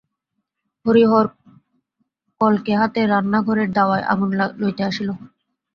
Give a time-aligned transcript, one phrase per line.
[0.85, 1.25] হরিহর
[2.41, 4.29] কলকে হাতে রান্নাঘরের দাওয়ায় আগুন
[4.59, 5.09] লাইতে আসিল।